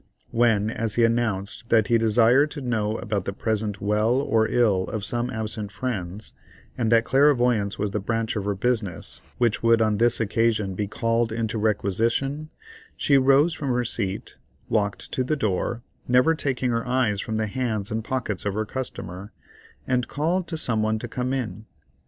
[0.31, 4.85] When as he announced that he desired to know about the present well or ill
[4.85, 6.33] of some absent friends,
[6.75, 10.87] and that clairvoyance was the branch of her business which would on this occasion be
[10.87, 12.49] called into requisition,
[12.97, 14.37] she rose from her seat,
[14.69, 18.65] walked to the door, never taking her eyes from the hands and pockets of her
[18.65, 19.31] customer,
[19.85, 21.67] and called to some one to come in.